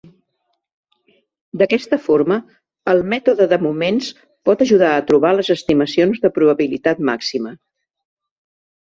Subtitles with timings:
[1.61, 2.37] D'aquesta forma,
[2.93, 4.09] el mètode de moments
[4.49, 7.53] pot ajudar a trobar les estimacions de probabilitat màxima.